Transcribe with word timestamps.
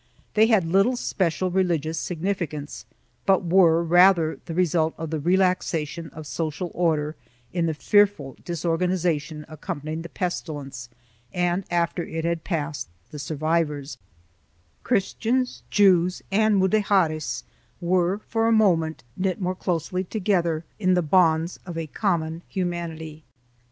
They 0.33 0.47
had 0.47 0.65
little 0.65 0.95
special 0.95 1.51
religious 1.51 1.99
significance, 1.99 2.87
but 3.27 3.45
were 3.45 3.83
rather 3.83 4.39
the 4.45 4.55
result 4.55 4.95
of 4.97 5.11
the 5.11 5.19
relaxation 5.19 6.09
of 6.09 6.25
social 6.25 6.71
order 6.73 7.15
in 7.53 7.67
the 7.67 7.75
fearful 7.75 8.35
disorganization 8.43 9.45
accompanying 9.47 10.01
the 10.01 10.09
pestilence 10.09 10.89
and, 11.31 11.65
after 11.69 12.03
it 12.03 12.25
had 12.25 12.43
passed, 12.43 12.87
the 13.11 13.19
survivors, 13.19 13.99
Christians, 14.81 15.61
Jews 15.69 16.23
and 16.31 16.55
Mudejares 16.57 17.43
were 17.79 18.17
for 18.27 18.47
a 18.47 18.51
moment 18.51 19.03
knit 19.15 19.39
more 19.39 19.53
closely 19.53 20.03
together 20.03 20.65
in 20.79 20.95
the 20.95 21.03
bonds 21.03 21.59
of 21.63 21.77
a 21.77 21.85
common 21.85 22.41
humanity. 22.49 23.23